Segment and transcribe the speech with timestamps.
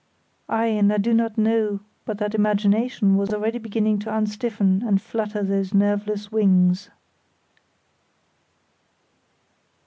[0.49, 4.99] Ay, and I do not know but that Imagination was already beginning to unstiffen and
[4.99, 6.89] flutter those nerveless wings.